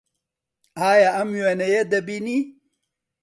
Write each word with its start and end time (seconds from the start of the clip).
ئایا 0.79 1.09
ئەم 1.17 1.29
وێنەیە 1.43 1.81
دەبینی؟ 1.91 2.39